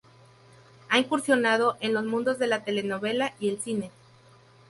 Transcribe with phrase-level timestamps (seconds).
[0.89, 3.91] Ha incursionado en los mundos de la telenovela y el cine.